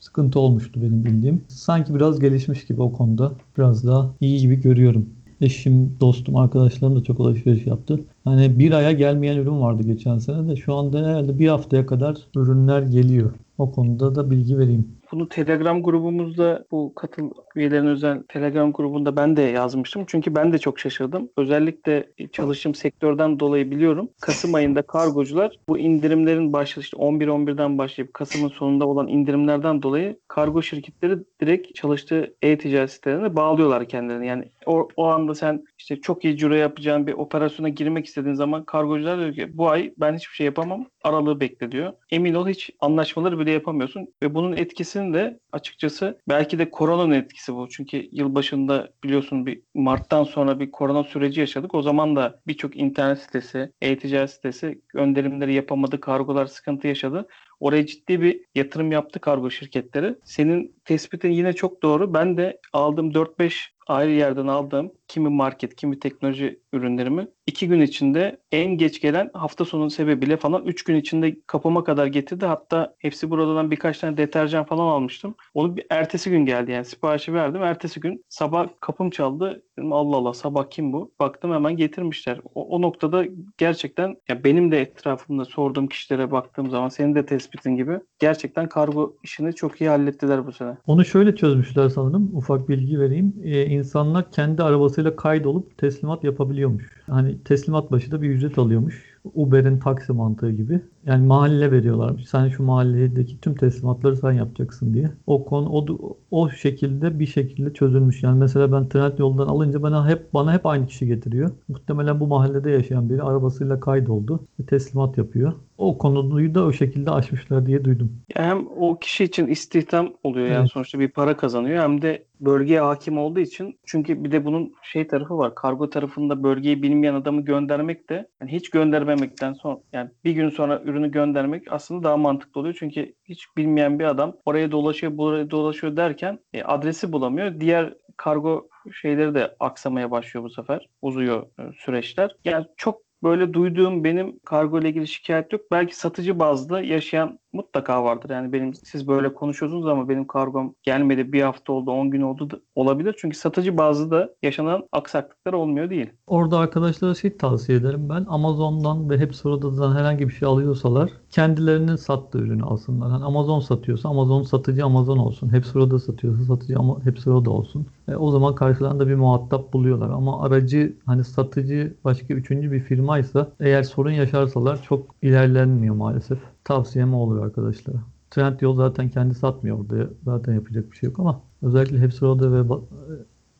sıkıntı 0.00 0.40
olmuştu 0.40 0.82
benim 0.82 1.04
bildiğim. 1.04 1.42
Sanki 1.48 1.94
biraz 1.94 2.20
gelişmiş 2.20 2.66
gibi 2.66 2.82
o 2.82 2.92
konuda. 2.92 3.32
Biraz 3.58 3.86
daha 3.86 4.10
iyi 4.20 4.40
gibi 4.40 4.60
görüyorum. 4.60 5.06
Eşim, 5.40 5.96
dostum, 6.00 6.36
arkadaşlarım 6.36 6.96
da 6.96 7.04
çok 7.04 7.20
alışveriş 7.20 7.66
yaptı. 7.66 8.00
Hani 8.24 8.58
bir 8.58 8.72
aya 8.72 8.92
gelmeyen 8.92 9.36
ürün 9.36 9.60
vardı 9.60 9.82
geçen 9.82 10.18
sene 10.18 10.48
de 10.48 10.56
şu 10.56 10.74
anda 10.74 10.98
herhalde 10.98 11.38
bir 11.38 11.48
haftaya 11.48 11.86
kadar 11.86 12.16
ürünler 12.36 12.82
geliyor. 12.82 13.32
O 13.58 13.72
konuda 13.72 14.14
da 14.14 14.30
bilgi 14.30 14.58
vereyim. 14.58 14.88
Bunu 15.12 15.28
Telegram 15.28 15.82
grubumuzda 15.82 16.64
bu 16.70 16.94
katıl 16.94 17.30
üyelerin 17.56 17.86
özel 17.86 18.22
Telegram 18.28 18.72
grubunda 18.72 19.16
ben 19.16 19.36
de 19.36 19.42
yazmıştım. 19.42 20.04
Çünkü 20.06 20.34
ben 20.34 20.52
de 20.52 20.58
çok 20.58 20.80
şaşırdım. 20.80 21.28
Özellikle 21.36 22.08
çalıştığım 22.32 22.74
sektörden 22.74 23.40
dolayı 23.40 23.70
biliyorum. 23.70 24.08
Kasım 24.20 24.54
ayında 24.54 24.82
kargocular 24.82 25.56
bu 25.68 25.78
indirimlerin 25.78 26.52
başladığı 26.52 26.84
işte 26.84 26.96
11-11'den 26.96 27.78
başlayıp 27.78 28.14
Kasım'ın 28.14 28.48
sonunda 28.48 28.86
olan 28.86 29.08
indirimlerden 29.08 29.82
dolayı 29.82 30.16
kargo 30.28 30.62
şirketleri 30.62 31.18
direkt 31.40 31.74
çalıştığı 31.74 32.34
e-ticaret 32.42 32.90
sitelerine 32.90 33.36
bağlıyorlar 33.36 33.88
kendilerini. 33.88 34.26
Yani 34.26 34.44
o, 34.66 34.88
o 34.96 35.06
anda 35.06 35.34
sen 35.34 35.64
işte 35.78 36.00
çok 36.00 36.24
iyi 36.24 36.36
ciro 36.36 36.54
yapacağın 36.54 37.06
bir 37.06 37.12
operasyona 37.12 37.68
girmek 37.68 38.06
istediğin 38.06 38.34
zaman 38.34 38.64
kargocular 38.64 39.18
diyor 39.18 39.34
ki 39.34 39.58
bu 39.58 39.70
ay 39.70 39.94
ben 39.98 40.16
hiçbir 40.16 40.34
şey 40.34 40.46
yapamam. 40.46 40.86
Aralığı 41.04 41.40
bekle 41.40 41.72
diyor. 41.72 41.92
Emin 42.10 42.34
ol 42.34 42.48
hiç 42.48 42.70
anlaşmaları 42.80 43.38
bile 43.38 43.50
yapamıyorsun 43.50 44.08
ve 44.22 44.34
bunun 44.34 44.56
etkisini 44.56 45.14
de 45.14 45.40
açıkçası 45.52 46.18
belki 46.28 46.58
de 46.58 46.70
koronanın 46.70 47.12
etkisi 47.12 47.54
bu. 47.54 47.68
Çünkü 47.68 48.08
yılbaşında 48.12 48.90
biliyorsun 49.04 49.46
bir 49.46 49.62
Mart'tan 49.74 50.24
sonra 50.24 50.60
bir 50.60 50.70
korona 50.70 51.04
süreci 51.04 51.40
yaşadık. 51.40 51.74
O 51.74 51.82
zaman 51.82 52.16
da 52.16 52.40
birçok 52.46 52.76
internet 52.76 53.18
sitesi, 53.18 53.72
e-ticaret 53.82 54.30
sitesi 54.30 54.80
gönderimleri 54.88 55.54
yapamadı, 55.54 56.00
kargolar 56.00 56.46
sıkıntı 56.46 56.88
yaşadı. 56.88 57.28
Oraya 57.60 57.86
ciddi 57.86 58.22
bir 58.22 58.40
yatırım 58.54 58.92
yaptı 58.92 59.20
kargo 59.20 59.50
şirketleri. 59.50 60.14
Senin 60.24 60.76
tespitin 60.84 61.30
yine 61.30 61.52
çok 61.52 61.82
doğru. 61.82 62.14
Ben 62.14 62.36
de 62.36 62.60
aldığım 62.72 63.10
4-5 63.10 63.71
ayrı 63.86 64.10
yerden 64.10 64.46
aldığım 64.46 64.92
kimi 65.12 65.28
market, 65.28 65.76
kimi 65.76 65.98
teknoloji 65.98 66.60
ürünlerimi 66.72 67.28
iki 67.46 67.68
gün 67.68 67.80
içinde 67.80 68.40
en 68.52 68.66
geç 68.66 69.00
gelen 69.00 69.30
hafta 69.34 69.64
sonu 69.64 69.90
sebebiyle 69.90 70.36
falan 70.36 70.64
3 70.64 70.84
gün 70.84 70.96
içinde 70.96 71.36
kapıma 71.46 71.84
kadar 71.84 72.06
getirdi. 72.06 72.46
Hatta 72.46 72.94
hepsi 72.98 73.30
buradan 73.30 73.70
birkaç 73.70 73.98
tane 73.98 74.16
deterjan 74.16 74.64
falan 74.64 74.86
almıştım. 74.86 75.34
Onu 75.54 75.76
bir 75.76 75.86
ertesi 75.90 76.30
gün 76.30 76.46
geldi 76.46 76.70
yani 76.70 76.84
siparişi 76.84 77.34
verdim. 77.34 77.62
Ertesi 77.62 78.00
gün 78.00 78.24
sabah 78.28 78.68
kapım 78.80 79.10
çaldı. 79.10 79.62
Dedim 79.78 79.92
Allah 79.92 80.16
Allah 80.16 80.34
sabah 80.34 80.70
kim 80.70 80.92
bu? 80.92 81.12
Baktım 81.20 81.52
hemen 81.52 81.76
getirmişler. 81.76 82.40
O, 82.54 82.68
o 82.68 82.82
noktada 82.82 83.24
gerçekten 83.58 84.16
ya 84.28 84.44
benim 84.44 84.72
de 84.72 84.80
etrafımda 84.80 85.44
sorduğum 85.44 85.86
kişilere 85.86 86.30
baktığım 86.30 86.70
zaman 86.70 86.88
senin 86.88 87.14
de 87.14 87.26
tespitin 87.26 87.76
gibi 87.76 88.00
gerçekten 88.18 88.68
kargo 88.68 89.16
işini 89.22 89.54
çok 89.54 89.80
iyi 89.80 89.88
hallettiler 89.90 90.46
bu 90.46 90.52
sene. 90.52 90.76
Onu 90.86 91.04
şöyle 91.04 91.36
çözmüşler 91.36 91.88
sanırım. 91.88 92.30
Ufak 92.36 92.68
bilgi 92.68 93.00
vereyim. 93.00 93.34
Ee, 93.44 93.66
insanlar 93.66 94.30
kendi 94.30 94.62
arabasıyla 95.02 95.16
kaydolup 95.16 95.78
teslimat 95.78 96.24
yapabiliyormuş. 96.24 96.90
Hani 97.06 97.38
teslimat 97.44 97.90
başı 97.90 98.10
da 98.10 98.22
bir 98.22 98.30
ücret 98.30 98.58
alıyormuş. 98.58 99.04
Uber'in 99.34 99.78
taksi 99.78 100.12
mantığı 100.12 100.50
gibi. 100.50 100.80
Yani 101.06 101.26
mahalle 101.26 101.72
veriyorlarmış. 101.72 102.28
Sen 102.28 102.48
şu 102.48 102.62
mahalledeki 102.62 103.40
tüm 103.40 103.54
teslimatları 103.54 104.16
sen 104.16 104.32
yapacaksın 104.32 104.94
diye. 104.94 105.10
O 105.26 105.44
konu 105.44 105.68
o, 105.70 105.86
o 106.30 106.50
şekilde 106.50 107.18
bir 107.18 107.26
şekilde 107.26 107.74
çözülmüş. 107.74 108.22
Yani 108.22 108.38
mesela 108.38 108.72
ben 108.72 108.88
Trend 108.88 109.18
yoldan 109.18 109.46
alınca 109.46 109.82
bana 109.82 110.08
hep 110.08 110.34
bana 110.34 110.52
hep 110.54 110.66
aynı 110.66 110.86
kişi 110.86 111.06
getiriyor. 111.06 111.50
Muhtemelen 111.68 112.20
bu 112.20 112.26
mahallede 112.26 112.70
yaşayan 112.70 113.10
biri 113.10 113.22
arabasıyla 113.22 113.80
kaydoldu 113.80 114.40
ve 114.60 114.66
teslimat 114.66 115.18
yapıyor. 115.18 115.52
O 115.78 115.98
konuyu 115.98 116.54
da 116.54 116.64
o 116.64 116.72
şekilde 116.72 117.10
aşmışlar 117.10 117.66
diye 117.66 117.84
duydum. 117.84 118.12
Hem 118.34 118.66
o 118.80 118.98
kişi 118.98 119.24
için 119.24 119.46
istihdam 119.46 120.12
oluyor 120.24 120.46
yani 120.46 120.56
Evet. 120.56 120.70
sonuçta 120.72 120.98
bir 120.98 121.08
para 121.08 121.36
kazanıyor 121.36 121.82
hem 121.82 122.02
de 122.02 122.24
bölgeye 122.40 122.80
hakim 122.80 123.18
olduğu 123.18 123.40
için 123.40 123.78
çünkü 123.86 124.24
bir 124.24 124.32
de 124.32 124.44
bunun 124.44 124.74
şey 124.82 125.06
tarafı 125.06 125.38
var 125.38 125.54
kargo 125.54 125.90
tarafında 125.90 126.42
bölgeyi 126.42 126.82
bilmeyen 126.82 127.14
adamı 127.14 127.40
göndermek 127.40 128.10
de 128.10 128.28
yani 128.40 128.52
hiç 128.52 128.70
göndermemekten 128.70 129.52
sonra 129.52 129.78
yani 129.92 130.10
bir 130.24 130.32
gün 130.32 130.50
sonra 130.50 130.82
ürünü 130.92 131.10
göndermek 131.10 131.72
aslında 131.72 132.04
daha 132.04 132.16
mantıklı 132.16 132.60
oluyor. 132.60 132.76
Çünkü 132.78 133.14
hiç 133.24 133.46
bilmeyen 133.56 133.98
bir 133.98 134.04
adam 134.04 134.36
oraya 134.44 134.70
dolaşıyor 134.70 135.18
buraya 135.18 135.50
dolaşıyor 135.50 135.96
derken 135.96 136.38
e, 136.52 136.62
adresi 136.62 137.12
bulamıyor. 137.12 137.60
Diğer 137.60 137.94
kargo 138.16 138.68
şeyleri 139.02 139.34
de 139.34 139.56
aksamaya 139.60 140.10
başlıyor 140.10 140.44
bu 140.44 140.50
sefer. 140.50 140.88
Uzuyor 141.02 141.46
e, 141.58 141.62
süreçler. 141.78 142.36
Yani 142.44 142.66
çok 142.76 143.02
böyle 143.22 143.52
duyduğum 143.52 144.04
benim 144.04 144.38
kargo 144.44 144.80
ile 144.80 144.88
ilgili 144.88 145.08
şikayet 145.08 145.52
yok. 145.52 145.62
Belki 145.70 145.96
satıcı 145.96 146.38
bazda 146.38 146.80
yaşayan 146.80 147.38
mutlaka 147.52 148.04
vardır. 148.04 148.30
Yani 148.30 148.52
benim 148.52 148.74
siz 148.74 149.08
böyle 149.08 149.34
konuşuyorsunuz 149.34 149.86
ama 149.86 150.08
benim 150.08 150.26
kargom 150.26 150.74
gelmedi 150.82 151.32
bir 151.32 151.42
hafta 151.42 151.72
oldu 151.72 151.90
10 151.90 152.10
gün 152.10 152.22
oldu 152.22 152.50
da 152.50 152.56
olabilir. 152.74 153.14
Çünkü 153.18 153.38
satıcı 153.38 153.78
bazı 153.78 154.10
da 154.10 154.34
yaşanan 154.42 154.88
aksaklıklar 154.92 155.52
olmuyor 155.52 155.90
değil. 155.90 156.10
Orada 156.26 156.58
arkadaşlara 156.58 157.14
şey 157.14 157.36
tavsiye 157.36 157.78
ederim 157.78 158.08
ben. 158.08 158.26
Amazon'dan 158.28 159.10
ve 159.10 159.18
Hepsiroda'dan 159.18 159.96
herhangi 159.96 160.28
bir 160.28 160.32
şey 160.32 160.48
alıyorsalar 160.48 161.10
kendilerinin 161.30 161.96
sattığı 161.96 162.38
ürünü 162.38 162.62
alsınlar. 162.62 163.10
Hani 163.10 163.24
Amazon 163.24 163.60
satıyorsa 163.60 164.08
Amazon 164.08 164.42
satıcı 164.42 164.84
Amazon 164.84 165.18
olsun. 165.18 165.52
Hepsiroda 165.52 165.98
satıyorsa 165.98 166.44
satıcı 166.44 166.78
ama 166.78 167.04
Hepsiroda 167.04 167.50
olsun. 167.50 167.86
E, 168.08 168.16
o 168.16 168.30
zaman 168.30 168.54
karşılarında 168.54 169.08
bir 169.08 169.14
muhatap 169.14 169.72
buluyorlar. 169.72 170.10
Ama 170.10 170.42
aracı 170.42 170.96
hani 171.06 171.24
satıcı 171.24 171.94
başka 172.04 172.34
üçüncü 172.34 172.72
bir 172.72 172.80
firmaysa 172.80 173.52
eğer 173.60 173.82
sorun 173.82 174.10
yaşarsalar 174.10 174.82
çok 174.82 175.14
ilerlenmiyor 175.22 175.94
maalesef. 175.94 176.38
Tavsiyem 176.64 177.14
olur 177.14 177.44
arkadaşlara. 177.44 177.96
Trendyol 178.30 178.76
zaten 178.76 179.08
kendi 179.08 179.34
satmıyor 179.34 179.80
orada. 179.80 180.10
Zaten 180.24 180.54
yapacak 180.54 180.92
bir 180.92 180.96
şey 180.96 181.08
yok 181.08 181.18
ama 181.20 181.42
özellikle 181.62 181.98
Hepsiroda 181.98 182.52
ve 182.52 182.74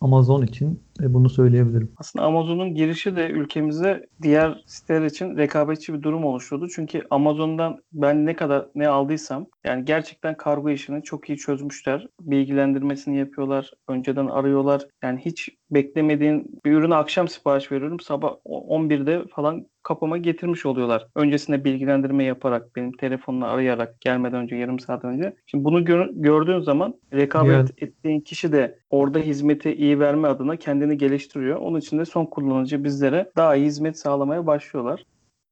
Amazon 0.01 0.43
için 0.43 0.81
e, 1.01 1.15
bunu 1.15 1.29
söyleyebilirim. 1.31 1.93
Aslında 1.97 2.25
Amazon'un 2.25 2.75
girişi 2.75 3.17
de 3.17 3.29
ülkemizde 3.31 4.07
diğer 4.23 4.63
siteler 4.67 5.07
için 5.07 5.37
rekabetçi 5.37 5.95
bir 5.95 6.03
durum 6.03 6.25
oluşturdu. 6.25 6.69
Çünkü 6.69 7.03
Amazon'dan 7.11 7.83
ben 7.93 8.27
ne 8.27 8.37
kadar 8.37 8.67
ne 8.75 8.89
aldıysam 8.89 9.47
yani 9.65 9.85
gerçekten 9.85 10.37
kargo 10.37 10.71
işini 10.71 11.03
çok 11.03 11.29
iyi 11.29 11.39
çözmüşler. 11.39 12.07
Bilgilendirmesini 12.21 13.19
yapıyorlar. 13.19 13.71
Önceden 13.89 14.27
arıyorlar. 14.27 14.87
Yani 15.03 15.21
hiç 15.25 15.49
beklemediğin 15.71 16.61
bir 16.65 16.73
ürünü 16.73 16.95
akşam 16.95 17.29
sipariş 17.29 17.73
veriyorum. 17.73 18.01
Sabah 18.01 18.35
11'de 18.45 19.23
falan 19.35 19.67
kapıma 19.83 20.19
getirmiş 20.19 20.67
oluyorlar. 20.67 21.07
Öncesinde 21.17 21.65
bilgilendirme 21.65 22.25
yaparak, 22.25 22.77
benim 22.77 22.93
telefonla 22.93 23.47
arayarak 23.49 24.01
gelmeden 24.01 24.43
önce 24.43 24.57
yarım 24.57 24.79
saat 24.79 25.05
önce. 25.05 25.35
Şimdi 25.47 25.65
bunu 25.65 25.85
gör- 25.85 26.11
gördüğün 26.13 26.61
zaman 26.61 26.95
rekabet 27.13 27.55
Evet. 27.55 27.71
ettiğin 27.83 28.21
kişi 28.21 28.53
de 28.53 28.79
orada 28.91 29.19
hizmeti 29.19 29.75
iyi 29.75 30.01
verme 30.01 30.29
adına 30.29 30.57
kendini 30.83 30.99
geliştiriyor. 30.99 31.57
Onun 31.57 31.79
için 31.79 31.99
de 31.99 32.05
son 32.05 32.25
kullanıcı 32.27 32.85
bizlere 32.85 33.33
daha 33.37 33.57
iyi 33.57 33.67
hizmet 33.67 33.99
sağlamaya 33.99 34.47
başlıyorlar. 34.47 35.05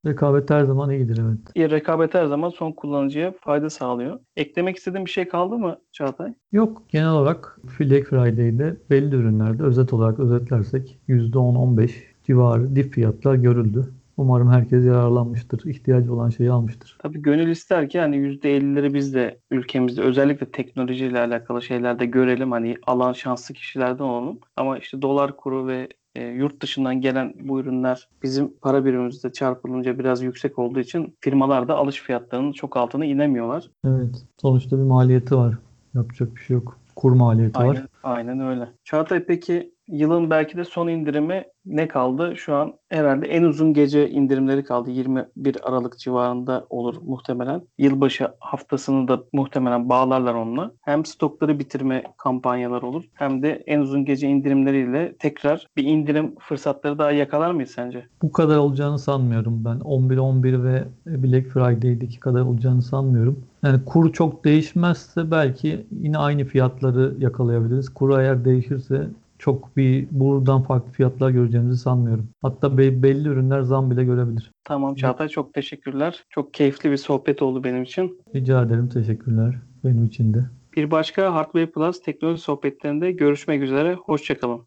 Rekabet 0.07 0.51
her 0.51 0.65
zaman 0.65 0.91
iyidir 0.91 1.21
evet. 1.23 1.39
İyi 1.55 1.71
rekabet 1.71 2.15
her 2.15 2.27
zaman 2.27 2.51
son 2.51 2.73
kullanıcıya 2.73 3.33
fayda 3.41 3.71
sağlıyor. 3.71 4.19
Eklemek 4.37 4.77
istediğin 4.77 5.07
bir 5.07 5.11
şey 5.11 5.29
kaldı 5.29 5.59
mı 5.59 5.79
Çağatay? 5.93 6.35
Yok 6.53 6.83
genel 6.89 7.11
olarak 7.11 7.59
Black 7.81 8.07
Friday'de 8.07 8.77
belli 8.91 9.15
ürünlerde 9.15 9.63
özet 9.63 9.93
olarak 9.93 10.21
özetlersek 10.21 10.99
%10-15 11.09 11.91
civarı 12.27 12.77
dip 12.77 12.93
fiyatlar 12.95 13.35
görüldü. 13.35 13.93
Umarım 14.21 14.51
herkes 14.51 14.85
yararlanmıştır. 14.85 15.65
İhtiyacı 15.65 16.15
olan 16.15 16.29
şeyi 16.31 16.51
almıştır. 16.51 16.99
Tabii 16.99 17.23
gönül 17.23 17.49
ister 17.49 17.89
ki 17.89 18.01
hani 18.01 18.17
%50'leri 18.17 18.95
biz 18.95 19.15
de 19.15 19.41
ülkemizde 19.51 20.03
özellikle 20.03 20.51
teknolojiyle 20.51 21.19
alakalı 21.19 21.63
şeylerde 21.63 22.07
görelim. 22.07 22.53
Hani 22.53 22.77
alan 22.87 23.13
şanslı 23.13 23.55
kişilerden 23.55 24.05
olalım. 24.05 24.39
Ama 24.57 24.79
işte 24.79 25.03
dolar 25.03 25.37
kuru 25.37 25.67
ve 25.67 25.89
e, 26.15 26.25
yurt 26.27 26.63
dışından 26.63 27.01
gelen 27.01 27.35
bu 27.41 27.61
ürünler 27.61 28.09
bizim 28.23 28.53
para 28.63 28.85
birimimizde 28.85 29.33
çarpılınca 29.33 29.99
biraz 29.99 30.23
yüksek 30.23 30.59
olduğu 30.59 30.81
için 30.81 31.17
firmalar 31.21 31.69
da 31.69 31.77
alış 31.77 32.03
fiyatlarının 32.03 32.53
çok 32.53 32.77
altına 32.77 33.05
inemiyorlar. 33.05 33.71
Evet. 33.85 34.27
Sonuçta 34.41 34.79
bir 34.79 34.83
maliyeti 34.83 35.37
var. 35.37 35.55
Yapacak 35.95 36.37
bir 36.37 36.41
şey 36.41 36.55
yok. 36.55 36.79
Kur 36.97 37.13
maliyeti 37.13 37.59
var. 37.59 37.67
Aynen, 37.67 37.89
aynen 38.03 38.41
öyle. 38.41 38.69
Çağatay 38.85 39.25
peki 39.25 39.75
yılın 39.91 40.31
belki 40.31 40.57
de 40.57 40.65
son 40.65 40.89
indirimi 40.89 41.45
ne 41.67 41.89
kaldı? 41.89 42.33
Şu 42.37 42.55
an 42.55 42.73
herhalde 42.89 43.27
en 43.27 43.43
uzun 43.43 43.75
gece 43.75 44.11
indirimleri 44.11 44.65
kaldı. 44.65 44.91
21 44.91 45.57
Aralık 45.63 45.99
civarında 45.99 46.67
olur 46.71 46.97
muhtemelen. 47.03 47.63
Yılbaşı 47.79 48.29
haftasını 48.41 49.09
da 49.09 49.21
muhtemelen 49.33 49.89
bağlarlar 49.89 50.35
onunla. 50.35 50.73
Hem 50.81 51.05
stokları 51.05 51.59
bitirme 51.59 52.03
kampanyaları 52.19 52.87
olur 52.87 53.05
hem 53.15 53.43
de 53.43 53.63
en 53.67 53.81
uzun 53.81 54.05
gece 54.05 54.29
indirimleriyle 54.29 55.17
tekrar 55.19 55.67
bir 55.77 55.85
indirim 55.85 56.35
fırsatları 56.39 56.99
daha 56.99 57.13
yakalar 57.13 57.51
mıyız 57.51 57.71
sence? 57.71 58.07
Bu 58.23 58.33
kadar 58.33 58.57
olacağını 58.57 58.99
sanmıyorum 58.99 59.65
ben. 59.65 59.79
11-11 59.79 60.65
ve 60.65 60.85
Black 61.07 61.49
Friday'deki 61.49 62.21
kadar 62.21 62.41
olacağını 62.41 62.83
sanmıyorum. 62.83 63.45
Yani 63.63 63.85
kur 63.85 64.13
çok 64.13 64.45
değişmezse 64.45 65.31
belki 65.31 65.87
yine 65.91 66.19
aynı 66.19 66.45
fiyatları 66.45 67.15
yakalayabiliriz. 67.19 67.89
Kur 67.89 68.19
eğer 68.19 68.45
değişirse 68.45 69.09
çok 69.41 69.77
bir 69.77 70.09
buradan 70.11 70.63
farklı 70.63 70.93
fiyatlar 70.93 71.31
göreceğimizi 71.31 71.79
sanmıyorum. 71.81 72.29
Hatta 72.43 72.79
be- 72.79 73.03
belli 73.03 73.29
ürünler 73.29 73.61
zam 73.63 73.91
bile 73.91 74.05
görebilir. 74.05 74.51
Tamam 74.65 74.95
Çağatay 74.95 75.29
çok 75.29 75.55
teşekkürler. 75.55 76.25
Çok 76.31 76.55
keyifli 76.55 76.91
bir 76.91 76.97
sohbet 76.97 77.43
oldu 77.43 77.65
benim 77.65 77.83
için. 77.83 78.21
Rica 78.35 78.63
ederim. 78.63 78.89
Teşekkürler. 78.89 79.55
Benim 79.85 80.05
için 80.05 80.35
de. 80.35 80.45
Bir 80.77 80.91
başka 80.91 81.35
Hardware 81.35 81.67
Plus 81.67 82.03
teknoloji 82.03 82.43
sohbetlerinde 82.43 83.13
görüşmek 83.13 83.63
üzere. 83.63 83.95
Hoşçakalın. 83.95 84.59